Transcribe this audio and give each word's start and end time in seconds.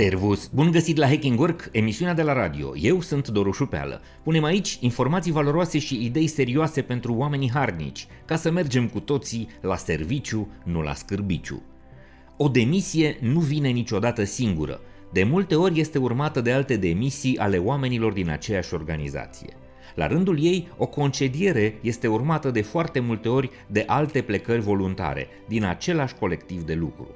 Servus! 0.00 0.50
Bun 0.54 0.70
găsit 0.70 0.96
la 0.96 1.06
Hacking 1.06 1.40
Work, 1.40 1.68
emisiunea 1.72 2.14
de 2.14 2.22
la 2.22 2.32
radio. 2.32 2.76
Eu 2.76 3.00
sunt 3.00 3.28
Doru 3.28 3.50
Șupeală. 3.50 4.00
Punem 4.22 4.44
aici 4.44 4.78
informații 4.80 5.32
valoroase 5.32 5.78
și 5.78 6.04
idei 6.04 6.26
serioase 6.26 6.82
pentru 6.82 7.14
oamenii 7.14 7.50
harnici, 7.50 8.06
ca 8.24 8.36
să 8.36 8.50
mergem 8.50 8.88
cu 8.88 9.00
toții 9.00 9.48
la 9.60 9.76
serviciu, 9.76 10.48
nu 10.64 10.82
la 10.82 10.94
scârbiciu. 10.94 11.62
O 12.36 12.48
demisie 12.48 13.16
nu 13.20 13.40
vine 13.40 13.68
niciodată 13.68 14.24
singură. 14.24 14.80
De 15.12 15.22
multe 15.22 15.54
ori 15.54 15.80
este 15.80 15.98
urmată 15.98 16.40
de 16.40 16.52
alte 16.52 16.76
demisii 16.76 17.38
ale 17.38 17.56
oamenilor 17.56 18.12
din 18.12 18.30
aceeași 18.30 18.74
organizație. 18.74 19.52
La 19.94 20.06
rândul 20.06 20.44
ei, 20.44 20.68
o 20.76 20.86
concediere 20.86 21.78
este 21.80 22.06
urmată 22.06 22.50
de 22.50 22.62
foarte 22.62 23.00
multe 23.00 23.28
ori 23.28 23.50
de 23.66 23.84
alte 23.86 24.22
plecări 24.22 24.60
voluntare 24.60 25.26
din 25.48 25.64
același 25.64 26.14
colectiv 26.14 26.62
de 26.62 26.74
lucru. 26.74 27.08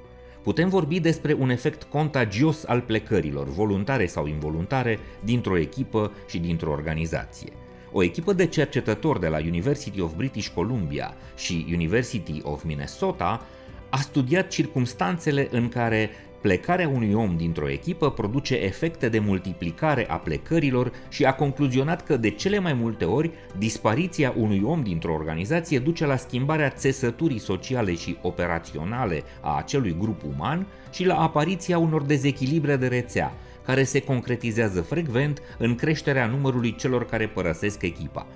Putem 0.45 0.69
vorbi 0.69 0.99
despre 0.99 1.33
un 1.33 1.49
efect 1.49 1.83
contagios 1.83 2.65
al 2.65 2.81
plecărilor, 2.81 3.47
voluntare 3.47 4.05
sau 4.05 4.27
involuntare, 4.27 4.99
dintr-o 5.23 5.57
echipă 5.57 6.11
și 6.27 6.37
dintr-o 6.39 6.71
organizație. 6.71 7.51
O 7.91 8.03
echipă 8.03 8.33
de 8.33 8.45
cercetători 8.45 9.19
de 9.19 9.27
la 9.27 9.37
University 9.37 10.01
of 10.01 10.13
British 10.15 10.47
Columbia 10.47 11.13
și 11.35 11.65
University 11.73 12.39
of 12.43 12.63
Minnesota 12.63 13.45
a 13.89 13.97
studiat 13.97 14.47
circumstanțele 14.47 15.47
în 15.51 15.69
care 15.69 16.09
Plecarea 16.45 16.87
unui 16.87 17.13
om 17.13 17.37
dintr-o 17.37 17.69
echipă 17.69 18.11
produce 18.11 18.55
efecte 18.55 19.09
de 19.09 19.19
multiplicare 19.19 20.05
a 20.09 20.15
plecărilor 20.15 20.91
și 21.09 21.25
a 21.25 21.33
concluzionat 21.33 22.03
că 22.03 22.17
de 22.17 22.29
cele 22.29 22.59
mai 22.59 22.73
multe 22.73 23.05
ori 23.05 23.31
dispariția 23.57 24.33
unui 24.37 24.61
om 24.65 24.83
dintr-o 24.83 25.13
organizație 25.13 25.79
duce 25.79 26.05
la 26.05 26.15
schimbarea 26.15 26.69
țesăturii 26.69 27.39
sociale 27.39 27.95
și 27.95 28.17
operaționale 28.21 29.23
a 29.41 29.57
acelui 29.57 29.95
grup 29.99 30.21
uman 30.35 30.67
și 30.91 31.05
la 31.05 31.15
apariția 31.21 31.77
unor 31.77 32.01
dezechilibre 32.01 32.75
de 32.75 32.87
rețea, 32.87 33.33
care 33.65 33.83
se 33.83 33.99
concretizează 33.99 34.81
frecvent 34.81 35.41
în 35.57 35.75
creșterea 35.75 36.25
numărului 36.25 36.75
celor 36.75 37.05
care 37.05 37.27
părăsesc 37.27 37.81
echipa. 37.81 38.27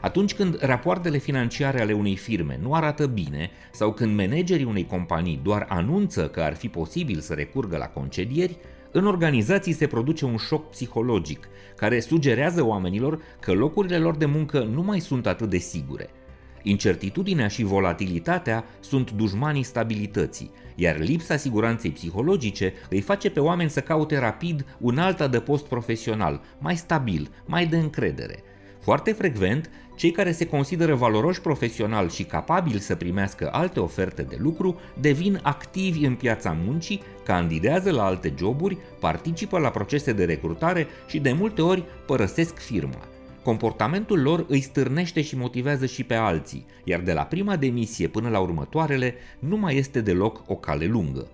Atunci 0.00 0.34
când 0.34 0.60
rapoartele 0.60 1.18
financiare 1.18 1.80
ale 1.80 1.92
unei 1.92 2.16
firme 2.16 2.58
nu 2.62 2.74
arată 2.74 3.06
bine 3.06 3.50
sau 3.72 3.92
când 3.92 4.16
managerii 4.16 4.64
unei 4.64 4.86
companii 4.86 5.40
doar 5.42 5.66
anunță 5.68 6.28
că 6.28 6.40
ar 6.40 6.54
fi 6.54 6.68
posibil 6.68 7.20
să 7.20 7.34
recurgă 7.34 7.76
la 7.76 7.86
concedieri, 7.86 8.56
în 8.92 9.06
organizații 9.06 9.72
se 9.72 9.86
produce 9.86 10.24
un 10.24 10.36
șoc 10.36 10.70
psihologic 10.70 11.48
care 11.76 12.00
sugerează 12.00 12.64
oamenilor 12.64 13.20
că 13.40 13.52
locurile 13.52 13.98
lor 13.98 14.16
de 14.16 14.26
muncă 14.26 14.62
nu 14.62 14.82
mai 14.82 15.00
sunt 15.00 15.26
atât 15.26 15.50
de 15.50 15.58
sigure. 15.58 16.10
Incertitudinea 16.62 17.48
și 17.48 17.62
volatilitatea 17.62 18.64
sunt 18.80 19.10
dușmanii 19.10 19.62
stabilității, 19.62 20.50
iar 20.74 20.98
lipsa 20.98 21.36
siguranței 21.36 21.90
psihologice 21.90 22.72
îi 22.90 23.00
face 23.00 23.30
pe 23.30 23.40
oameni 23.40 23.70
să 23.70 23.80
caute 23.80 24.18
rapid 24.18 24.76
un 24.78 24.98
alt 24.98 25.20
adăpost 25.20 25.66
profesional, 25.66 26.40
mai 26.58 26.76
stabil, 26.76 27.28
mai 27.46 27.66
de 27.66 27.76
încredere– 27.76 28.42
foarte 28.80 29.12
frecvent, 29.12 29.70
cei 29.96 30.10
care 30.10 30.32
se 30.32 30.46
consideră 30.46 30.94
valoroși 30.94 31.40
profesional 31.40 32.10
și 32.10 32.24
capabili 32.24 32.80
să 32.80 32.94
primească 32.94 33.48
alte 33.52 33.80
oferte 33.80 34.22
de 34.22 34.36
lucru 34.38 34.80
devin 35.00 35.40
activi 35.42 36.04
în 36.04 36.14
piața 36.14 36.56
muncii, 36.64 37.02
candidează 37.24 37.90
la 37.90 38.04
alte 38.04 38.34
joburi, 38.38 38.78
participă 39.00 39.58
la 39.58 39.68
procese 39.68 40.12
de 40.12 40.24
recrutare 40.24 40.86
și 41.06 41.18
de 41.18 41.32
multe 41.32 41.62
ori 41.62 41.84
părăsesc 42.06 42.58
firma. 42.58 43.08
Comportamentul 43.42 44.22
lor 44.22 44.44
îi 44.48 44.60
stârnește 44.60 45.22
și 45.22 45.36
motivează 45.36 45.86
și 45.86 46.04
pe 46.04 46.14
alții, 46.14 46.66
iar 46.84 47.00
de 47.00 47.12
la 47.12 47.22
prima 47.22 47.56
demisie 47.56 48.08
până 48.08 48.28
la 48.28 48.38
următoarele 48.38 49.14
nu 49.38 49.56
mai 49.56 49.76
este 49.76 50.00
deloc 50.00 50.42
o 50.46 50.54
cale 50.54 50.86
lungă. 50.86 51.26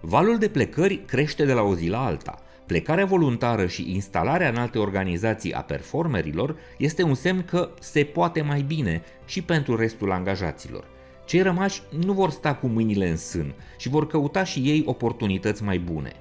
Valul 0.00 0.38
de 0.38 0.48
plecări 0.48 1.04
crește 1.06 1.44
de 1.44 1.52
la 1.52 1.62
o 1.62 1.74
zi 1.74 1.88
la 1.88 2.04
alta– 2.04 2.42
Plecarea 2.70 3.04
voluntară 3.04 3.66
și 3.66 3.94
instalarea 3.94 4.48
în 4.48 4.56
alte 4.56 4.78
organizații 4.78 5.52
a 5.52 5.60
performerilor 5.60 6.56
este 6.78 7.02
un 7.02 7.14
semn 7.14 7.42
că 7.42 7.70
se 7.80 8.04
poate 8.04 8.42
mai 8.42 8.62
bine 8.62 9.02
și 9.24 9.42
pentru 9.42 9.76
restul 9.76 10.12
angajaților. 10.12 10.84
Cei 11.24 11.42
rămași 11.42 11.82
nu 12.04 12.12
vor 12.12 12.30
sta 12.30 12.54
cu 12.54 12.66
mâinile 12.66 13.08
în 13.08 13.16
sân 13.16 13.54
și 13.76 13.88
vor 13.88 14.06
căuta 14.06 14.44
și 14.44 14.58
ei 14.58 14.82
oportunități 14.86 15.62
mai 15.62 15.78
bune. 15.78 16.12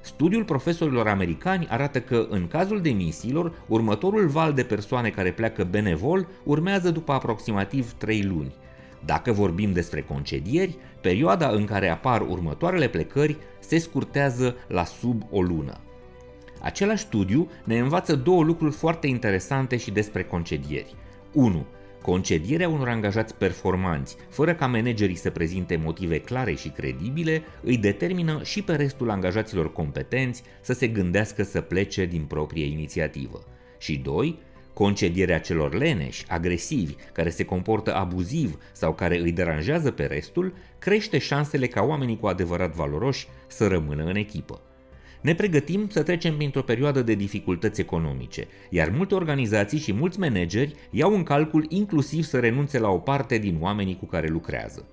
Studiul 0.00 0.44
profesorilor 0.44 1.08
americani 1.08 1.66
arată 1.68 2.00
că, 2.00 2.26
în 2.30 2.48
cazul 2.48 2.80
demisiilor, 2.80 3.52
următorul 3.66 4.26
val 4.26 4.52
de 4.52 4.62
persoane 4.62 5.08
care 5.08 5.32
pleacă 5.32 5.64
benevol 5.70 6.28
urmează 6.42 6.90
după 6.90 7.12
aproximativ 7.12 7.92
3 7.92 8.22
luni. 8.22 8.54
Dacă 9.04 9.32
vorbim 9.32 9.72
despre 9.72 10.00
concedieri, 10.02 10.76
perioada 11.00 11.48
în 11.48 11.64
care 11.64 11.88
apar 11.88 12.20
următoarele 12.20 12.88
plecări 12.88 13.36
se 13.58 13.78
scurtează 13.78 14.56
la 14.68 14.84
sub 14.84 15.22
o 15.30 15.42
lună. 15.42 15.78
Același 16.64 17.02
studiu 17.02 17.50
ne 17.64 17.78
învață 17.78 18.16
două 18.16 18.42
lucruri 18.42 18.74
foarte 18.74 19.06
interesante 19.06 19.76
și 19.76 19.90
despre 19.90 20.22
concedieri. 20.24 20.94
1. 21.32 21.66
Concedierea 22.02 22.68
unor 22.68 22.88
angajați 22.88 23.34
performanți, 23.34 24.16
fără 24.28 24.54
ca 24.54 24.66
managerii 24.66 25.14
să 25.14 25.30
prezinte 25.30 25.76
motive 25.76 26.18
clare 26.18 26.54
și 26.54 26.68
credibile, 26.68 27.42
îi 27.62 27.76
determină 27.76 28.40
și 28.42 28.62
pe 28.62 28.74
restul 28.74 29.10
angajaților 29.10 29.72
competenți 29.72 30.42
să 30.60 30.72
se 30.72 30.88
gândească 30.88 31.42
să 31.42 31.60
plece 31.60 32.04
din 32.04 32.22
proprie 32.22 32.64
inițiativă. 32.64 33.44
Și 33.78 33.96
2. 33.96 34.38
Concedierea 34.72 35.40
celor 35.40 35.74
leneși, 35.74 36.24
agresivi, 36.28 36.94
care 37.12 37.30
se 37.30 37.44
comportă 37.44 37.94
abuziv 37.94 38.58
sau 38.72 38.94
care 38.94 39.20
îi 39.20 39.32
deranjează 39.32 39.90
pe 39.90 40.04
restul, 40.04 40.54
crește 40.78 41.18
șansele 41.18 41.66
ca 41.66 41.82
oamenii 41.82 42.18
cu 42.18 42.26
adevărat 42.26 42.74
valoroși 42.74 43.28
să 43.46 43.66
rămână 43.66 44.04
în 44.04 44.16
echipă. 44.16 44.60
Ne 45.24 45.34
pregătim 45.34 45.88
să 45.88 46.02
trecem 46.02 46.36
printr-o 46.36 46.62
perioadă 46.62 47.02
de 47.02 47.14
dificultăți 47.14 47.80
economice, 47.80 48.46
iar 48.70 48.90
multe 48.90 49.14
organizații 49.14 49.78
și 49.78 49.92
mulți 49.92 50.18
manageri 50.18 50.74
iau 50.90 51.14
în 51.14 51.22
calcul 51.22 51.66
inclusiv 51.68 52.24
să 52.24 52.38
renunțe 52.38 52.78
la 52.78 52.88
o 52.88 52.98
parte 52.98 53.38
din 53.38 53.56
oamenii 53.60 53.96
cu 53.96 54.06
care 54.06 54.28
lucrează. 54.28 54.84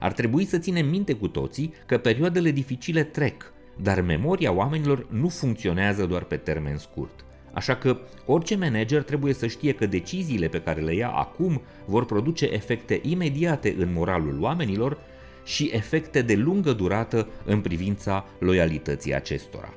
Ar 0.00 0.12
trebui 0.12 0.44
să 0.44 0.58
ținem 0.58 0.86
minte 0.86 1.12
cu 1.12 1.28
toții 1.28 1.72
că 1.86 1.98
perioadele 1.98 2.50
dificile 2.50 3.02
trec, 3.02 3.52
dar 3.82 4.00
memoria 4.00 4.52
oamenilor 4.52 5.06
nu 5.08 5.28
funcționează 5.28 6.06
doar 6.06 6.22
pe 6.22 6.36
termen 6.36 6.76
scurt. 6.76 7.24
Așa 7.52 7.76
că 7.76 7.98
orice 8.26 8.56
manager 8.56 9.02
trebuie 9.02 9.32
să 9.32 9.46
știe 9.46 9.72
că 9.72 9.86
deciziile 9.86 10.48
pe 10.48 10.60
care 10.60 10.80
le 10.80 10.94
ia 10.94 11.08
acum 11.08 11.62
vor 11.84 12.04
produce 12.04 12.44
efecte 12.52 13.00
imediate 13.02 13.74
în 13.78 13.92
moralul 13.92 14.38
oamenilor 14.40 14.98
și 15.44 15.70
efecte 15.72 16.22
de 16.22 16.34
lungă 16.34 16.72
durată 16.72 17.28
în 17.44 17.60
privința 17.60 18.26
loialității 18.38 19.14
acestora. 19.14 19.74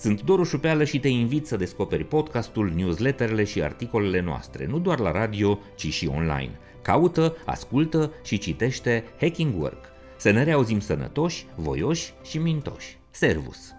Sunt 0.00 0.22
Doru 0.22 0.42
Șupeală 0.42 0.84
și 0.84 1.00
te 1.00 1.08
invit 1.08 1.46
să 1.46 1.56
descoperi 1.56 2.04
podcastul, 2.04 2.72
newsletterele 2.76 3.44
și 3.44 3.62
articolele 3.62 4.20
noastre, 4.20 4.66
nu 4.66 4.78
doar 4.78 4.98
la 4.98 5.10
radio, 5.10 5.58
ci 5.74 5.92
și 5.92 6.06
online. 6.06 6.58
Caută, 6.82 7.36
ascultă 7.44 8.12
și 8.22 8.38
citește 8.38 9.04
Hacking 9.20 9.62
Work. 9.62 9.84
Să 10.16 10.30
ne 10.30 10.42
reauzim 10.42 10.80
sănătoși, 10.80 11.46
voioși 11.56 12.12
și 12.24 12.38
mintoși. 12.38 12.98
Servus! 13.10 13.77